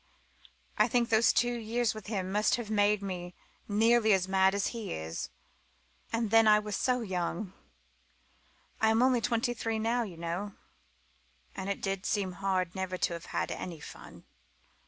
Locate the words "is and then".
4.91-6.47